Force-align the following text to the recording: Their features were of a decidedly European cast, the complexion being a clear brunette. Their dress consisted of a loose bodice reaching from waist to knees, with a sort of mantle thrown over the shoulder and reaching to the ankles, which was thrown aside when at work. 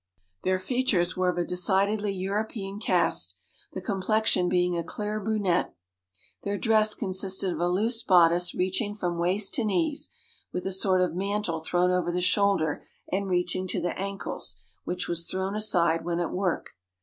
Their 0.41 0.57
features 0.57 1.15
were 1.15 1.29
of 1.29 1.37
a 1.37 1.45
decidedly 1.45 2.11
European 2.11 2.79
cast, 2.79 3.35
the 3.73 3.81
complexion 3.81 4.49
being 4.49 4.75
a 4.75 4.83
clear 4.83 5.19
brunette. 5.23 5.75
Their 6.41 6.57
dress 6.57 6.95
consisted 6.95 7.53
of 7.53 7.59
a 7.59 7.67
loose 7.69 8.01
bodice 8.01 8.55
reaching 8.55 8.95
from 8.95 9.19
waist 9.19 9.53
to 9.53 9.63
knees, 9.63 10.09
with 10.51 10.65
a 10.65 10.71
sort 10.71 11.01
of 11.01 11.13
mantle 11.13 11.59
thrown 11.59 11.91
over 11.91 12.11
the 12.11 12.19
shoulder 12.21 12.83
and 13.11 13.29
reaching 13.29 13.67
to 13.67 13.79
the 13.79 13.95
ankles, 13.95 14.55
which 14.85 15.07
was 15.07 15.27
thrown 15.29 15.53
aside 15.55 16.03
when 16.03 16.19
at 16.19 16.31
work. 16.31 16.69